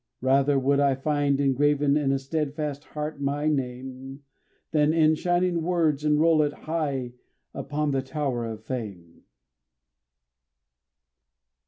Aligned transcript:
Rather 0.23 0.57
would 0.57 0.79
I 0.79 0.95
find 0.95 1.39
engraven 1.39 1.95
in 1.95 2.11
a 2.11 2.17
steadfast 2.17 2.85
heart 2.85 3.21
my 3.21 3.47
name, 3.47 4.23
Than 4.71 4.93
in 4.93 5.13
shining 5.13 5.61
words 5.61 6.03
enroll 6.03 6.41
it 6.41 6.53
high 6.53 7.13
upon 7.53 7.91
the 7.91 8.01
tower 8.01 8.43
of 8.47 8.63
fame. 8.63 9.25